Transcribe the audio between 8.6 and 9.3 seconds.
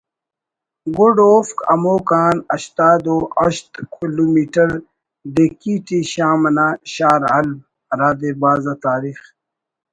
آ تاریخ